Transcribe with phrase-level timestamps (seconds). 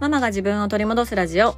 [0.00, 1.56] ママが自分を取り戻すラジオ。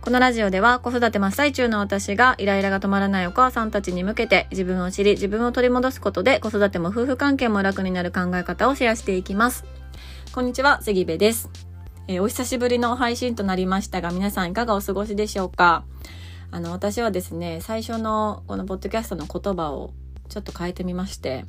[0.00, 9.64] このラジオでは子育て真っ最中の私がイライラが止まらないお母さんたちに向けて自分を知り自分を取り戻すことで子育ても夫婦関係も楽になる考え方をシェアしていきます。
[10.32, 11.50] こんにちは、杉部です。
[12.08, 15.84] えー、お久しぶりの配信となりましたが皆さんいかがお過ごしでしょうか？
[16.50, 19.92] あの、私はですね、最初のこのポッドキャストの言葉を
[20.28, 21.44] ちょっと変えてみまして、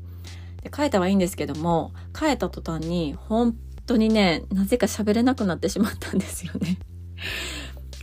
[0.61, 3.55] で変えたはいいんですけども、変えた途端に本
[3.91, 6.77] 当にね、なぜか喋れなくなってしまったんですよね。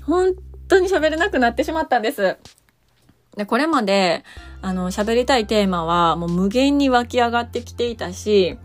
[0.04, 0.34] 本
[0.68, 2.36] 当に喋れなくなってしまったんです。
[3.36, 4.24] で、これまで、
[4.60, 8.58] あの、喋りたいテーマはもう無限に湧き上がってきていたし、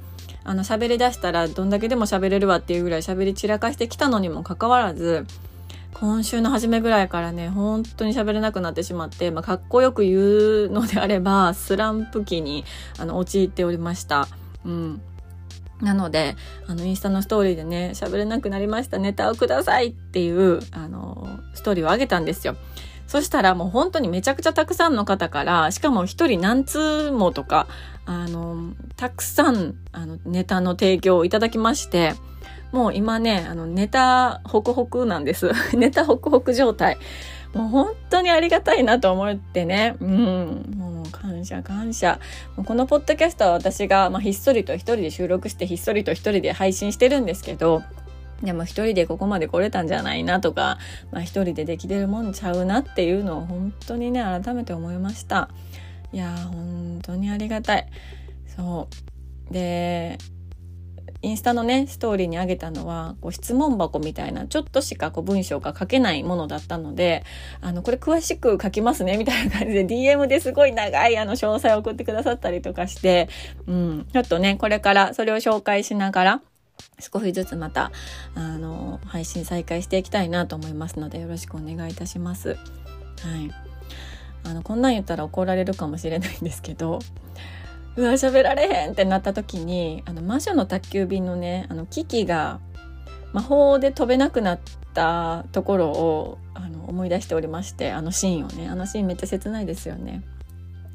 [0.44, 5.26] あの、喋り出したらどんだけでも喋れるわっていうぐらい喋り散らかしてきたのにもかかわらず、
[5.94, 10.18] 今週の初めぐらいからね、本当に喋れなくなってしまって、まあ、かっこよく言
[10.66, 12.66] うのであれば、スランプ期に、
[12.98, 14.28] あの、陥っておりました。
[14.66, 15.02] うん。
[15.84, 16.36] なので、
[16.68, 22.56] あの、インスタのストーリーでね、喋れなくなりました、ネタをくださいっていう、あの、ストーリーを上げたんですよ。
[23.06, 27.68] そしたらもう本当にめちゃくちゃたくさんの方から、しかも一人何通もとか、
[28.06, 32.14] あの、たくさん、あの、ネタの提供をいただきまして、
[32.72, 35.52] もう今ね、あの、ネタホクホクなんです。
[35.78, 36.98] ネタホクホク状態。
[37.54, 39.96] もう本当にありがたいなと思ってね。
[40.00, 40.74] うん。
[40.76, 40.93] もう
[41.44, 42.20] 感謝感謝。
[42.56, 47.84] このポッドキャストは私が、まあ、ひっそりと一人で収録してひっそりと一人で配信してるんですけど、
[48.42, 50.78] でも一人でここまで来れたんじゃないなとか、
[51.12, 55.50] まあ一人でできてるもんちゃうなっていうのを本当にね、改めて思いました。
[56.14, 57.88] いやー、本当にありがたい。
[58.56, 58.88] そ
[59.50, 59.54] う。
[59.54, 60.18] で、
[61.24, 67.24] インスタのね、ストーリーにあげたのは、こう質問箱みたいな、ちょっとしかこう文章が書けないものだったので、
[67.62, 73.30] あの、これ詳しく書きますね、みたいな感じで DM ですごい長いあの詳細を送ってくださったりとかして、
[73.68, 76.42] うん、ちょっとね、これからそれを紹介しながら、
[77.00, 77.94] 少しずつまた、
[78.36, 82.50] あの、配信再開していきたいなと思いますので、よろしくお願いいたします。
[82.50, 83.50] はい。
[84.44, 87.00] あの、こんなん言ったら怒られるかもしれないんですけど、
[87.96, 92.60] うわ喋られへんってなった時にあの魔女の宅急便のねあのキキが
[93.34, 94.60] 魔法で飛べなくなっ
[94.94, 100.24] たところをあの思い出しておりましてあのシーンをねあのシーンめっちゃ切ないですよね。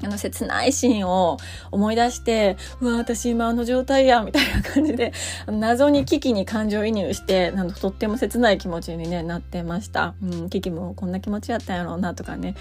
[0.03, 1.37] あの切ないシーンを
[1.71, 5.11] 思い出して、うわ、私今あの状態や、みたいな感じで、
[5.47, 10.15] 謎に危機に感情移入して、なんとっても切ない気持ちに、ね、なってました。
[10.23, 12.55] うん、危機もこんな気持ちやったんやろうな、とかね。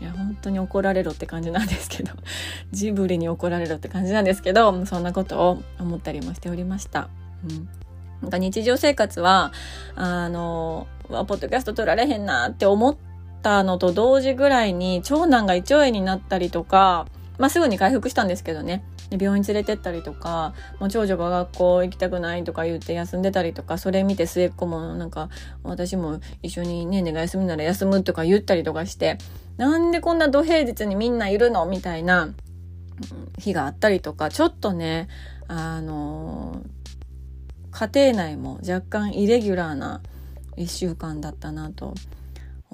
[0.00, 2.12] いや、本当に怒られろって感じなんですけど、
[2.70, 7.08] ジブリに怒られろって感じなんですけど、そんなことを思ったりもしておりました。
[7.48, 7.68] うん。
[8.22, 9.52] なんか日常生活は、
[9.96, 13.13] あの、ポッドキャスト撮られへんなって思って、
[13.44, 17.06] ったのと同時ぐらいに長男が胃腸炎になったりとか、
[17.38, 18.82] まあ、すぐに回復したんですけどね。
[19.10, 25.28] 病院連れてったりとかもう長女が学校行きたくないとか言って休んでたりとかそれ見て末っ子もなんか
[25.62, 29.18] 私も一緒にねねが休むなら休むとか言ったりとかして
[29.58, 32.30] なんでこんな土平日にみんないるのみたいな
[33.38, 35.08] 日があったりとかちょっとね
[35.48, 36.62] あの
[37.70, 40.00] 家庭内も若干イレギュラーな
[40.56, 41.94] 1週間だったなと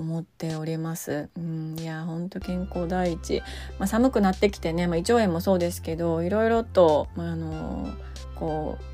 [0.00, 1.28] 思っております。
[1.36, 3.40] うん、いや本当健康第一、
[3.78, 7.88] まあ、寒くなってきてね、まあ、胃腸炎もそうですけどいろいろと、まあ、あの
[8.34, 8.84] こう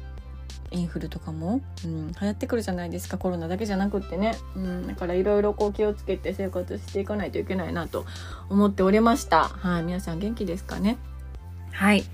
[0.72, 3.18] インフルとかも、うん、流行ってくるじゃないですか。
[3.18, 8.04] コロナだけじゃなくってね、うん、だからいろいろこう気をつけて生活していかないといけないなと
[8.50, 9.44] 思っておりました。
[9.44, 10.98] はい皆さん元気ですかね？
[11.70, 12.04] はい。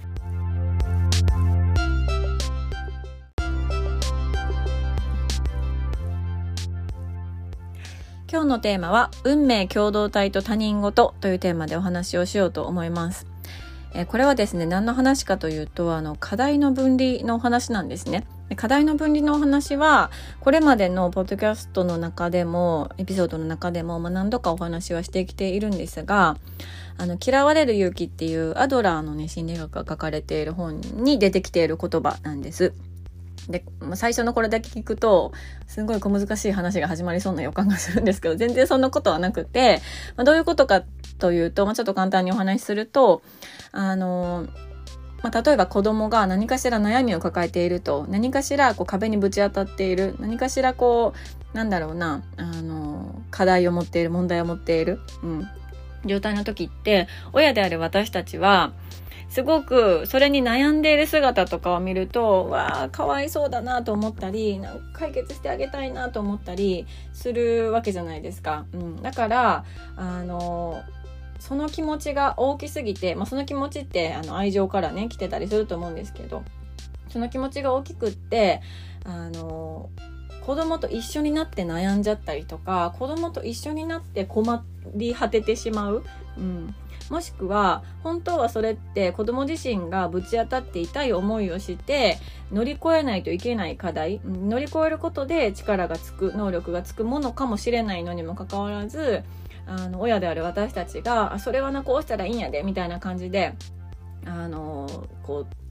[8.32, 13.26] 今日のテーマは運命共同体と他人事というテーマでお話をしようと思います。
[13.92, 18.26] えこれはですね、何の話かというと、あの、課題の分離のお話なんですね。
[18.56, 20.10] 課題の分離のお話は、
[20.40, 26.38] これまでのポッドキャストの中でも、エピソードの中でも、まあ、何度かお話はしてきているんですが、
[26.96, 32.72] あの、嫌われる勇気っていうアドラーのね、心理学が書かれている本に出てきている言葉なんです。
[33.48, 35.32] で、最初のこれだけ聞くと、
[35.66, 39.80] すごい小難しい話が始まりそうな予感がするんですけど、全然そんなことはなくて、
[40.16, 40.82] まあ、どういうことか
[41.18, 43.22] というと、まあ、ちょっと簡単にお話しすると、
[43.72, 44.46] あの、
[45.22, 51.14] まあ、例えば子供が何かしら悩みを抱えていると、何かしらこう壁にぶち当たっている、何かしらこ
[51.54, 55.48] う、なんだろうな、あの、課題を持っている、問題を持っている、うん、
[56.04, 58.72] 状態の時って、親である私たちは、
[59.32, 68.66] すごくそれに悩んでいる姿とかを見るとわあかわいそうだなと思ったりなんか解決してあげたいなと思ったりするわけじゃないですか。
[68.74, 69.64] うん、だから
[69.96, 70.82] あの
[71.38, 76.44] その気持ちが大きすぎて、まあ、その気持ちってあの愛情からね来てたりすると思うんですけど
[77.08, 78.60] その気持ちが大きくって
[79.06, 79.88] あの
[80.44, 84.62] 子供と一緒になって悩んじゃったりとか子供と一緒になって困
[84.94, 86.04] り果ててしまう、
[86.36, 86.74] うん、
[87.12, 92.16] もしくは本当はそれって子供自身がぶち当たって痛い思いをして
[92.50, 99.24] 乗り越えないといけない課題乗り越えることで力がつく能力がつくものかもしれないのにもかかわらず
[99.66, 103.52] あの親である私たちが「それはなこうしたらいいんやで」みたいな感じで
[104.24, 104.88] あの
[105.22, 105.61] こう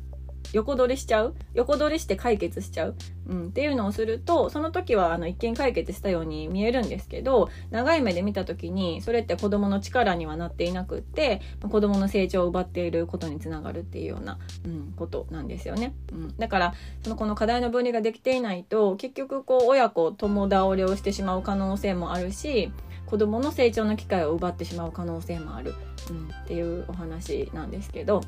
[0.53, 1.35] 横取りしちゃう？
[1.53, 2.95] 横取りして解決しちゃう、
[3.29, 16.73] うん、っていうのをするとその時はあの一見解決したように見えるんですけど長い目で見た時にそれって子供の力にはなっていなくって子供の成長を奪っていることにつながるっていうような、うん、ことなんですよね、うん、だから
[17.03, 22.71] そのこの課題の分離ができていないと結局こう親子共倒れをしてしまう可能性もあるし
[23.05, 25.75] 子供の成長の機会を奪ってしまう可能性もある、
[26.09, 28.21] うん、っていうお話なんですけど。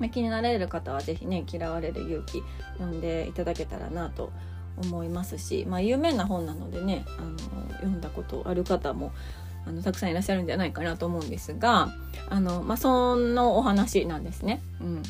[0.00, 2.42] ま、気になれる方は是非ね「嫌われる勇気」
[2.78, 4.32] 読んでいただけたらなと
[4.76, 9.12] 思いますし、まあ、有名な本なのでねあの読んだことある方も
[9.66, 11.90] あのたくさんいらっしゃるんじゃないかなと思うんですが
[12.28, 14.62] あの、まあ、そのお話なんですね。
[14.80, 15.02] うん、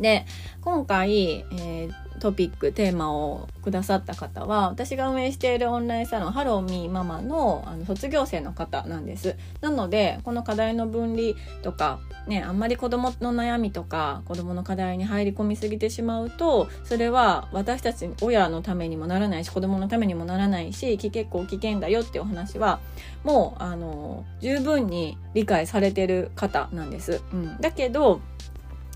[0.00, 0.26] で
[0.62, 9.36] 今回、えートピックテーマをくださった方は私が運営しているオンラインサロンハローミーママのあの卒業生の方なんです。
[9.60, 22.80] なのでこの課題の分離とかねあんまり子供の悩みとか子供の課題に入り込みすぎてしまうとそれは私たち親のためにもならないし子供のためにもならないし結構危険だよっていうお話は
[23.24, 28.20] もうあの十分に理解されてる方なんです、うん、だけど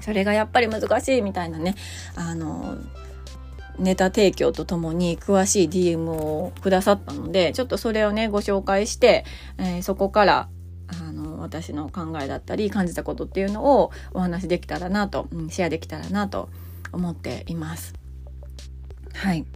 [0.02, 1.75] それがやっぱり難しいみたいなね
[2.14, 2.76] あの
[3.78, 9.25] ネタ提供とともに詳しい DM をくださったので、ちょっとそれをね、ご紹介して、
[9.58, 10.49] えー、そこから、
[10.88, 16.49] あの、私の考えだったり、感じたことっていうのをお話しできたらなと、うん、シェアできたらなと
[16.93, 17.94] 思っています。
[19.14, 19.46] はい。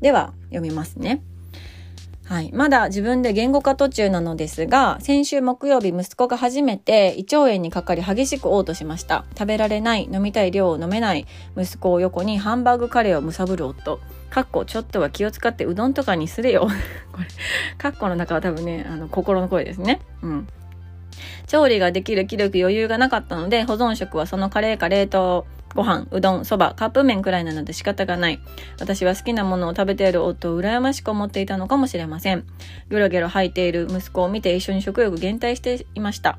[0.00, 1.22] では、読みますね。
[2.28, 2.50] はい。
[2.52, 9.24] まだ自分で言語化途中なのですが、先週木曜日息子が初めて胃腸炎にかかり激しく嘔吐しました。
[9.30, 11.26] 食べられない、飲みたい量を飲めない、
[11.56, 13.98] 息子を横にハンバーグカレーをむさぶる夫。
[14.28, 16.68] かっこちょっとは気を使ってうどんとかにすれよ。
[17.12, 17.26] これ、
[17.78, 20.00] かっこの中は多分ね、あの、心の声ですね。
[20.20, 20.48] うん。
[21.46, 28.40] 調理ができる気力余裕がなかったので、保存食はそのカレーか冷凍ご飯、うどん、そば、カップ麺くらいなので仕方がない。
[28.80, 32.44] 私は好きなものを食べている夫を羨ましく思っていたのかもしれません。
[32.90, 36.38] ギョロギョロ吐いている息子を見て一緒に食欲減退していました。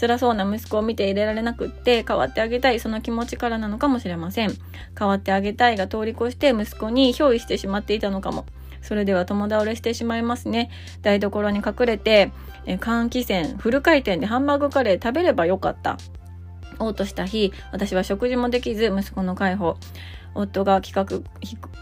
[0.00, 4.52] 辛そうな息子を見て入れられなくって変わってあげたいその気持ちからなのかもしれません。
[4.98, 8.46] 変わってあげたいが通り越して息子に憑依してしまっていたのかも。
[8.80, 10.70] それでは友倒れしてしまいますね。
[11.02, 12.32] 台所に隠れて、
[12.66, 15.98] 換気扇、フル回転でハンバーグカレー食べればよかった。
[16.82, 19.76] 嘔吐した日、私は食事もできず、息子の介護。
[20.34, 21.24] 夫が帰宅、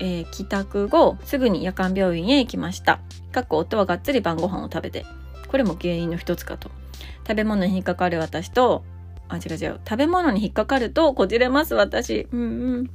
[0.00, 3.00] えー、帰宅後、すぐに夜間病院へ行きました。
[3.32, 5.06] かっこ夫はがっつり晩ご飯を食べて。
[5.48, 6.70] これも原因の一つかと。
[7.26, 8.82] 食べ物に引っかかる私と、
[9.28, 9.80] あ、違う違う。
[9.88, 12.26] 食べ物に引っかかるとこじれます私。
[12.32, 12.44] うんう
[12.82, 12.90] ん。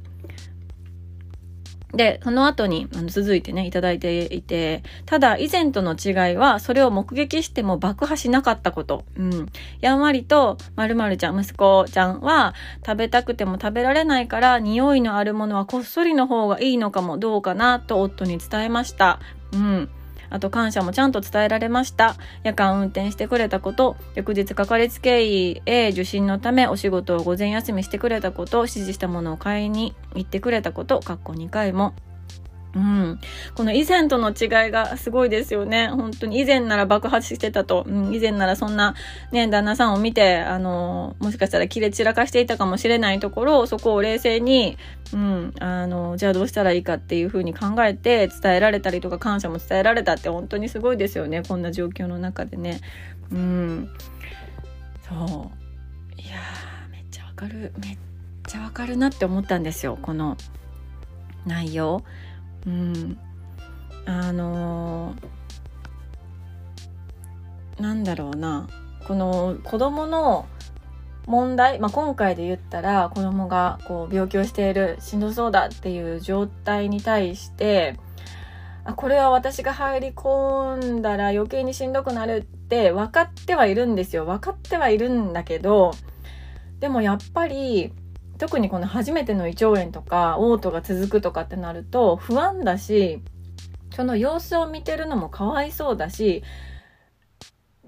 [1.94, 9.04] で、その後にあの続いてね、いただいていて、ただ以前との違いは、それを目撃しても爆破しなかったこと。
[9.16, 9.46] うん。
[9.80, 12.54] やんわりと、まるちゃん、息子ちゃんは、
[12.84, 19.20] 食べたくても食べられないから、匂いのあるものはこっそりの方がいいのかも、どうかな、と夫に伝えました。
[19.52, 19.88] うん。
[20.30, 22.16] あと感謝もちゃんと伝えられました。
[22.42, 31.94] 夜間運転してくれたこと、翌日かかりつけ医へ受診のためお仕事を午前休みしてくれたこと、指示したものを買いに行ってくれたこと、かっこ2回も。
[32.76, 33.18] うん。
[33.54, 35.88] この以前との違いがすごいですよね。
[35.88, 37.84] 本当に以前なら爆発してたと。
[37.88, 38.94] うん、以前ならそんな
[39.32, 44.76] ね、旦那さんを見て、あの、もしかしたら切れ散らかしていたかもしれないところを、そこを冷静に、
[45.14, 51.42] うん、あの、じゃあどうしたらいいかっていうふうに考えて伝えられたりとか感謝も伝えられたって本当にすごいですよね。
[51.42, 52.80] こんな状況の中でね。
[53.32, 53.88] うん。
[55.08, 55.50] そ
[56.14, 56.20] う。
[56.20, 56.36] いや、
[56.92, 57.72] めっちゃわかる。
[57.78, 57.98] めっ
[58.46, 59.98] ちゃわかるなって思ったんですよ。
[60.02, 60.36] この
[61.46, 62.02] 内容。
[62.66, 63.18] うん、
[64.04, 68.68] あのー、なんだろうな。
[69.06, 70.46] この子供の
[71.26, 77.98] 問題、まあ、今回で言ったら子供がこう病気をしているしんどそうだっていう状態に対して
[78.84, 84.24] あこれは私が入り込んだら余計にしんどくなるって分かってはいるんですよ。
[84.24, 85.92] 分かってはいるんだけど
[86.78, 87.92] でもやっぱり
[88.38, 93.22] 特にこの初めての胃腸炎とか嘔吐が続くとかってなると不安だし
[93.94, 96.42] その様子を見てるのもかわいそうだし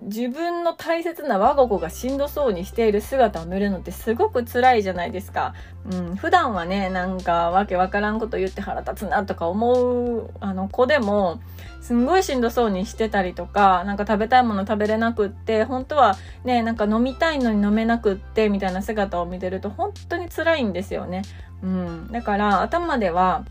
[0.03, 5.55] 自分の大切な我が子がしんどそうにしている姿を見るのってすごく辛いじゃないですか。
[5.91, 11.41] うん、普段はね、なんかわけわからんこと言って腹立つなとか思うあの子でも、
[11.81, 21.23] すんごいしんどそうにしてたりとか、なんか食べたいもの食べれなくって、本当はね、なんか飲みたいのに飲めなくって、みたいな姿を見てると本当に辛いんですよね。
[21.63, 22.13] うん。
[22.13, 23.45] だから頭では、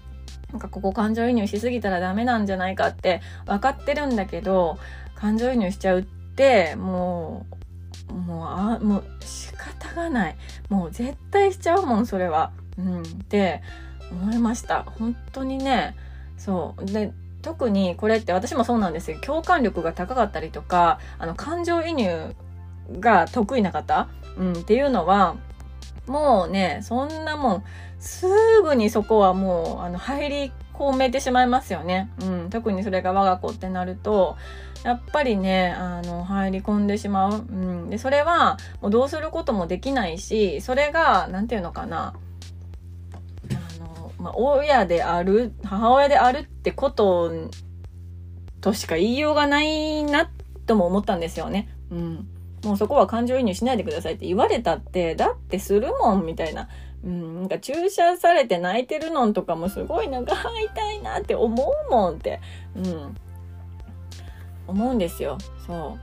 [0.52, 4.78] なんかここ感情移入しすぎたらダメなんじゃないかって分かってるんだけど、
[5.16, 6.17] 感情移入しちゃうって、
[6.76, 7.46] も
[8.10, 10.36] う、もう、あ、もう仕方がない。
[10.70, 12.52] もう絶対しちゃうもん、それは。
[12.78, 13.02] うん。
[13.02, 13.62] って
[14.12, 14.84] 思いました。
[14.84, 15.96] 本当にね、
[16.38, 16.86] そう。
[16.86, 19.20] で、特にこれって私もそうなんですよ。
[19.22, 22.36] 共感力が高かったりとか、あの、感情移入
[23.00, 25.36] が得意な方、うん、っていうのは、
[26.08, 27.64] もうね、そんなもん、
[28.00, 28.28] す
[28.62, 32.10] ぐにそこはもう、あの、入り込めてしまいますよね。
[32.22, 34.38] うん、特にそれが我が子ってなると、
[34.84, 37.40] やっぱりね、あの、入り込んでしまう。
[37.40, 37.90] うん。
[37.90, 42.14] で、それは、もうどうすることもできないし、それが、なんていうのかな。
[43.52, 47.32] あの、まあ、親である、母親であるってこと
[48.62, 50.30] としか言いようがないな、
[50.66, 51.70] とも思ったんですよね。
[51.92, 52.28] うん。
[52.64, 56.70] もうそこは感情移入しないでくださいって言われたって、だってするもん、みたいな。
[57.08, 60.36] うん、なんか注射されて泣いてるのんとかもすごいなんか
[60.74, 62.42] 痛いなって思うもんって、
[62.76, 63.16] うん、
[64.68, 65.38] 思うんですよ。
[65.66, 65.98] そ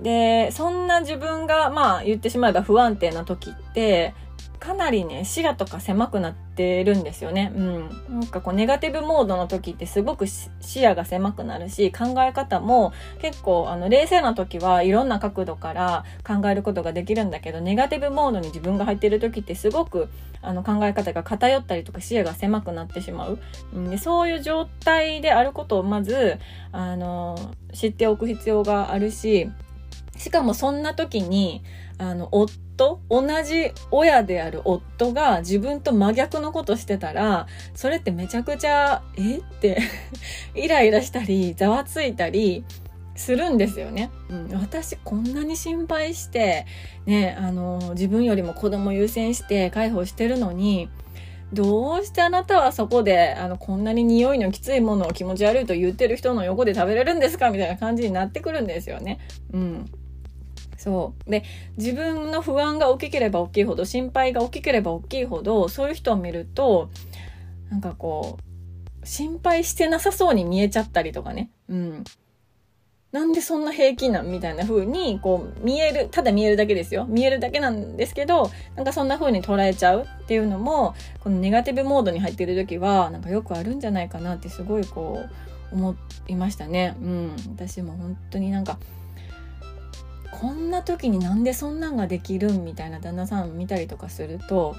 [0.00, 0.02] う。
[0.02, 4.14] で、そんな自分が、まあ言ってしまえば不安定な時って、
[4.58, 7.52] かなりね、視野とか狭くなってるんですよね。
[7.54, 7.88] うん。
[8.08, 20.08] なんかこう、ネガティブモードの時ってすごく視野が狭くなるし、考え方も結構、あの、冷静な時はいろんな角度から考えることができるんだけど、ネガティブモードに自分が入ってる時ってすごく、
[20.42, 23.38] あの、考え方が偏ったりとか視野が狭くなってしまう。
[23.74, 26.38] うん、でそういう状態であることをまず、
[26.72, 27.36] あの、
[27.72, 29.50] 知っておく必要があるし、
[30.16, 31.62] しかもそんな時に、
[31.98, 32.52] あの、夫、
[33.08, 39.78] 同じ親である夫が自分と真逆のことしてたら、それってめちゃくちゃ、えって
[40.54, 42.64] イライラしたり、ざわついたり、
[43.18, 44.10] するんですよね。
[44.30, 46.66] うん、私こんなに心配して、
[47.04, 50.88] ね、あの、自分よりも子供優先して介抱してるのに、
[51.52, 59.18] どうしてあなたはそこで、あの、こんなに匂いのきついものを気持ち悪いと言ってる人の横で食べれるんですかみたいな感じになってくるんですよね。
[59.52, 59.90] うん。
[60.88, 61.30] そう。
[61.30, 61.44] で、
[61.76, 66.88] 自分の不安が大きければ大きいほど、心配が大きければ大きいほど、そういう人を見ると、
[67.68, 68.38] なんかこ
[69.02, 71.50] う、心配してなさそうに見えちゃったりとかね。
[71.68, 72.04] うん。
[73.12, 77.04] なんでそんな平気なんみたいな風に、こう、見える、ただ見えるだけですよ。
[77.06, 85.96] 見えるだけなんですけど、なんかそんな風に捉えちゃうっていうのも、このネガティブモードに入ってる時は、なんかよくあるんじゃないかなってすごいこう、思
[86.28, 86.96] いましたね。
[87.02, 87.36] うん。
[87.50, 88.78] 私も本当になんか、
[90.32, 94.76] こんな時になんでそんなんができるんみたいな旦那さん見たりとかすると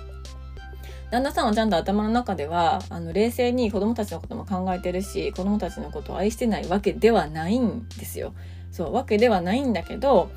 [1.11, 8.33] 旦那さんはちゃんと頭の中ではあの冷静に子供たちのことも考えてるし子供たちのことを愛してないわけではないんですよ。
[8.71, 10.29] そうわけではないんだけど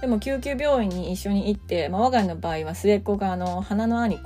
[0.00, 4.18] でも救急病院に一緒に行って、まあ、我が家の場合は末っ子があの鼻の穴に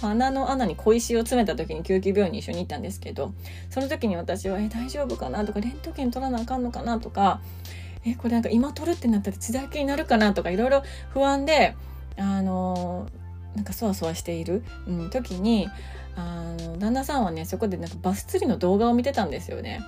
[0.00, 3.34] 鼻の穴に小石を詰めた時に救急病院に一緒に行ったんですけど
[3.68, 7.40] その時に私は「え大丈夫かな?」とか「レントゲン取らなあかんのかな?」とか
[8.04, 11.74] えこれなんか今取るってなったら血だけになるかなとかいろいろ不安で
[12.16, 13.06] あの
[13.54, 15.68] なんかそわそわしている、うん、時に
[16.16, 19.80] あの旦那さんはねそこでなんかバス釣りの動画を見てたんですよね。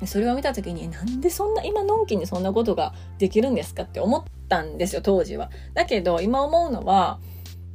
[0.00, 5.50] でそれを見た時になんでそんな今のんきにそんなことができるんですかって思ったんですよ当時は。
[5.74, 7.18] だけど今思うのは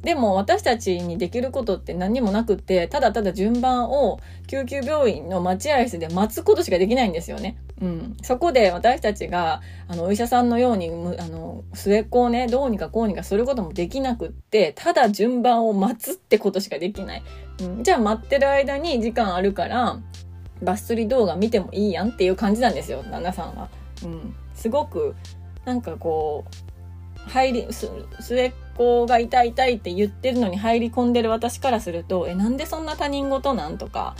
[0.04, 7.56] でも私たちにできることって何もなくって、ただただ順番を救急病院の待合室で待つことしかできないんですよね。
[7.80, 8.16] うん。
[8.22, 17.22] そこで私たちが、あの、お医者さんのように、あの、末っ子をね、どうにかこうにかすることもできなくって、ただ順番を待つってことしかできない。
[17.60, 17.82] うん。
[17.82, 19.98] じゃあ待ってる間に時間あるから、
[20.62, 23.70] バス釣り動画見てもいいやんっていう感じなんですよ、旦那さんは。
[24.04, 24.34] うん。
[24.54, 25.14] すごく、
[25.64, 34.14] なんかこう、入り、末っ子が痛い痛いって言ってるのに入り込んでる私からすると、え、なんでそんな他人事なんとか、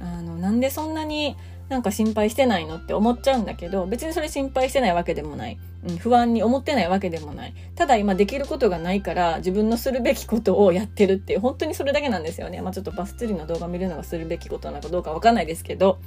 [0.00, 1.36] あの、なんでそんなに
[1.68, 5.58] なんか心配してないのって思っちゃうんだけど、別にそれ心配してないわけでもない。
[5.88, 7.54] うん、不安に思ってないわけでもない。
[7.74, 12.60] ただ今できることがないから自分のするべきことをやってるっていう、本当にそれだけなんですよね。
[12.60, 15.98] まあちょっとバス釣りの動画見るのがするべきことなのかどうかわかんないですけど、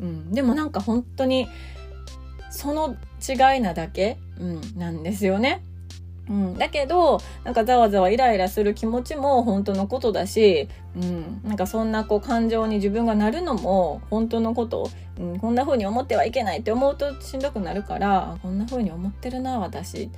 [0.00, 1.48] うん、でもなんか本当に
[2.50, 5.62] その違いなだけ、うん、なんですよね。
[6.28, 20.10] うん、だけどなんかざわざわイライラする気持ちも本当のことだし、うん、なんかそんなこう感情に自分がなるのも本当のこと、うん、こんな風に思ってはいけないって思うとしんどくなるからこんな風に思ってるな私。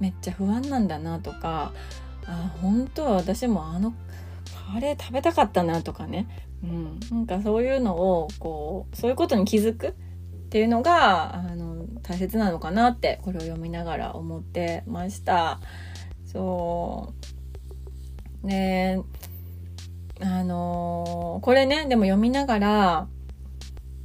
[0.00, 1.72] めっちゃ不安なんだなとか
[2.26, 3.94] あ本当は私もあの
[4.72, 6.28] カレー食べたかったなとかね、
[6.62, 9.92] うん、なんかそういうのをこうそういうことに気づくっ
[10.50, 11.77] ていうのがあの
[12.08, 15.60] 大切なのかなってこれを読みながら思ってました。
[16.24, 17.12] そ
[18.42, 19.00] うね
[20.20, 23.08] あのー、これねでも読みながら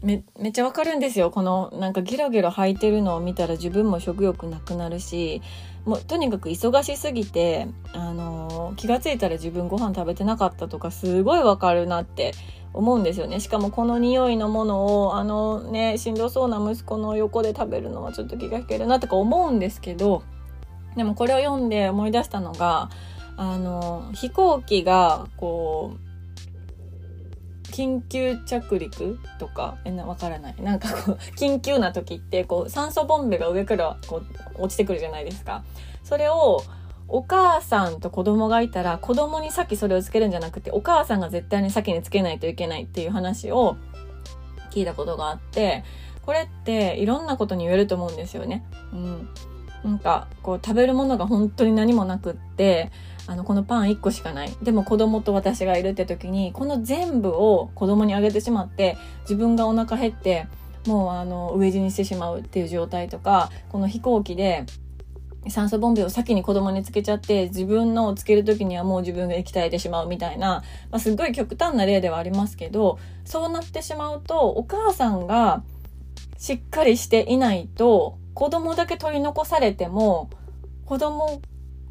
[0.04, 1.32] めめっちゃわかるんですよ。
[1.32, 5.42] このなんかギロギロ履いてるのを見たら自分も食欲なくなるし
[5.86, 12.34] もうとにかく忙しすぎて、あのー、気が付いたら自分ご飯食べてなかったとかすごいわかるなって
[12.74, 13.40] 思うんですよね。
[13.40, 20.24] しかもこの匂いのものをあのねしんどそうな息子の横で食べるのはちょっと気が引けるなとか思うんですけど
[20.98, 22.90] でもこれを読んで思い出したのが
[23.38, 26.13] あの飛行機がこう
[27.74, 29.78] 緊急着陸とか？
[29.84, 34.22] えなわからないなんかこう 緊急な時ってこう酸素ボンベが上からこ
[34.58, 35.64] う落ちてくるじゃないですか。
[36.04, 36.62] それを
[37.08, 43.76] お母さんと子供がいたら子供に先それをつけるんじゃなくてお母さんが絶対に先につけないといけないっていう話を
[44.72, 45.84] 聞いたことがあって
[46.26, 48.64] これっていろんなことに言えると思うんですよね。
[48.94, 49.30] うん。
[49.84, 52.92] なんかこう食べるものが本当に何もなくって
[53.26, 54.56] あのこのパン1個しかない。
[54.62, 60.48] でも子供と私がいるって時にこの全部を子供にあげてしまって自分がお腹減って
[60.88, 64.66] もうあの飢え死にしてしまうっていう状態とかこの飛行機で
[65.50, 75.64] 酸素ボンベを先に子供につけちゃって自分のをつける時にはもう自分が液体でしまうみたいな、まあ、すっごい極端な例ではありますけどそうなってしまうとお母さんが
[76.38, 80.30] しっかりしていないと子供だけ取り残されても
[80.86, 81.42] 子供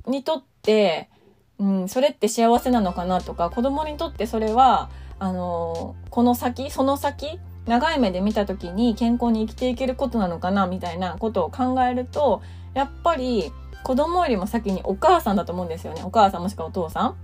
[0.06, 1.08] にとって、
[1.62, 4.90] うん、それって幸せなのかなとか子供にとってそれは
[5.21, 12.42] あのこの先その先長い目で見た時に健康に生きていけることなのかなみたいなことを考えると
[12.75, 13.52] やっぱり
[13.85, 16.02] 子供よりも先にお母さんだと思うんですよね。
[16.04, 17.16] お母さんもしくはお父さん。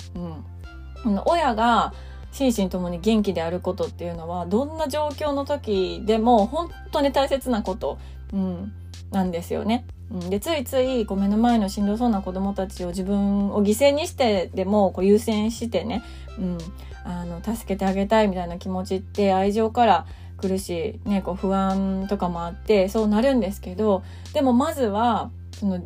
[1.04, 1.22] うん。
[1.24, 1.92] 親が
[2.32, 7.98] 心身ともに元気であることっていうのは、どんな状況の時でも本当に大切なこと、
[8.32, 8.72] うん、
[9.10, 9.86] なんですよね。
[10.30, 16.02] で、ついついこう目の前のしんどそうな子供たちを自分を犠牲にしてでもこう優先してね、
[16.38, 16.58] うん、
[17.04, 20.06] あの、助けてあげたいみたいな気持ちって愛情から
[20.38, 25.80] 来るし、ね、こう不安とかもあってそうなるんですけど、でもまずはその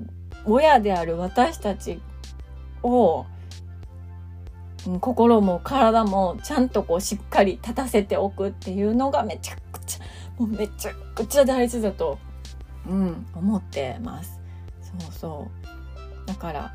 [0.45, 2.01] 親である私たち
[2.83, 3.27] を
[5.01, 10.05] 心も体もちゃんとこうしっかり立たせておくっていうのがめちゃくちゃ
[10.39, 12.19] もうめちゃくちゃ大事だと、
[12.89, 14.41] うん、思ってます。
[15.01, 15.49] そうそ
[16.25, 16.75] うだから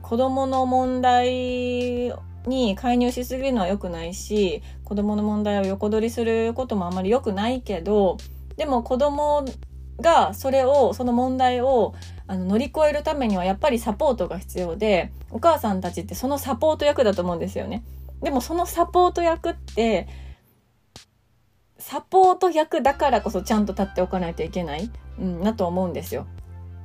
[0.00, 2.12] 子供の問題
[2.46, 8.18] に介入しすぎるのは良くないし子供の問題を横取りすることもあんまり良くないけど
[8.56, 9.44] でも子供
[10.00, 11.94] がそれをその問題を
[12.26, 17.84] あの乗り越えるためにはやっぱりサポートが必要でお母さんたちってそのサポート役だと思うんですよね。
[18.22, 20.08] でもそのサポート役って
[21.82, 26.26] サポート役だからこそちゃんと立っておかないといけない、うん、なと思うんですよ。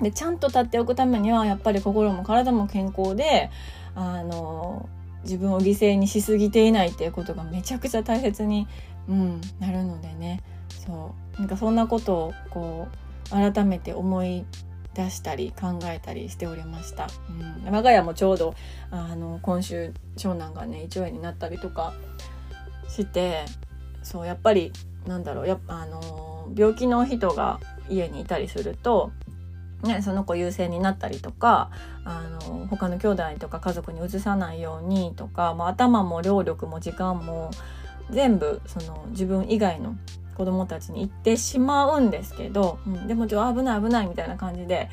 [0.02, 3.50] でちゃんと立っておくためにはやっぱり心も体も健康で
[3.96, 4.90] あの
[5.24, 8.68] 自分を犠牲にしすぎていないっていうことがめちゃくちゃ大切に、
[9.08, 10.42] うん、なるのでね。
[10.86, 11.40] そう。
[11.40, 12.88] なんかそんなことをこ
[13.28, 14.46] う改めて思い
[14.96, 18.56] 出したり考えたりしておりました、うん、我が家もちょうど
[18.90, 21.94] あの今週長男がね胃腸炎になったりとか
[22.90, 23.46] して
[24.02, 24.72] そうやっぱり
[25.08, 29.12] なんだろうやっぱあの病気の人が家にいたりすると
[29.84, 31.70] ね、その子優先になったりとか
[32.04, 37.52] あの他の兄弟とか家族にうつさないようにとか、まあ、頭も労力も時間も
[38.10, 39.96] 全部その自分以外の
[40.36, 44.90] 子供たちに行ってしまうんですけど、うん、でもちょ危ない危ないみたいな感じで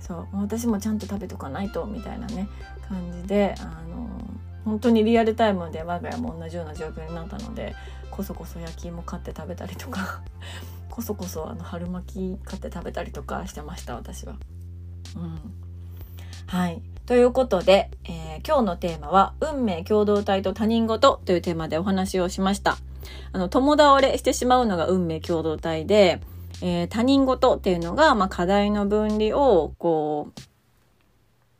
[0.00, 2.48] そう私もちゃんと食べとかないとみたいなね
[2.88, 4.08] 感じであの
[4.64, 7.74] 本当にリアルタイムで我が家も同じような状況になったので
[8.12, 10.22] こそこそ焼き芋買って食べたりとか
[10.90, 14.36] こそこそあの春巻き買って食べたりとかしてました私は。
[15.16, 15.38] うん、
[16.46, 22.78] はいということで、えー、今日のテーマは、運命共同体と他人事というテーマでお話をしました。
[23.32, 26.20] あの、友倒れしてしまうのが運命共同体で、
[26.62, 30.28] えー、他人事っていうのが、まあ、課題の分離を、こ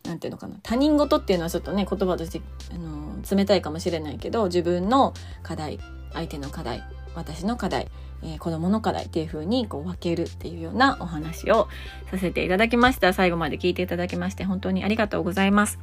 [0.04, 0.56] う、なんていうのかな。
[0.62, 2.40] 他人事っていうのはちょっとね、言葉として、
[2.72, 5.12] あの、冷たいかもしれないけど、自分の
[5.42, 5.80] 課題、
[6.14, 6.82] 相手の課題、
[7.14, 7.88] 私の課題、
[8.22, 11.68] えー、子供の課題っていう風にこう分けるっていうようなお話を
[12.10, 13.12] させていただきました。
[13.12, 15.78] 最後まで聞いていただきまして本当にありがとうございます。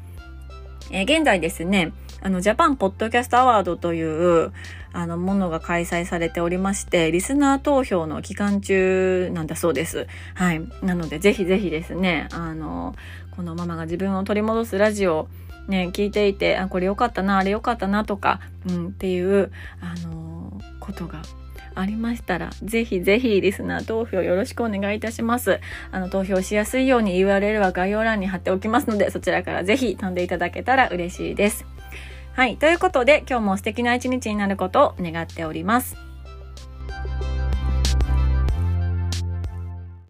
[0.91, 4.51] えー、現在ですね、あの、ジャパンポッドキャストアワードという、
[4.91, 10.07] あの、ものが開催されておりまして、リスナー投票の期間中なんだそうです。
[10.33, 10.61] はい。
[10.81, 12.95] なので、ぜひぜひですね、あの、
[13.35, 15.27] このママが自分を取り戻すラジオ
[15.69, 19.51] ね、聞いていて、あ、これ良かったな、あれ良かったなとか、うん、っていう、
[19.81, 21.21] あのことが
[21.75, 25.59] ありましたら、ぜひぜひリスナー投票よろしくお願いいたします。
[25.91, 31.65] あの、投票しやすいように URL は概要欄に貼っておきますので、そちらからぜひ飛んでいただけたら嬉しいです。
[32.33, 32.57] はい。
[32.57, 36.08] ということで、今日も素敵な一日になることを願っております。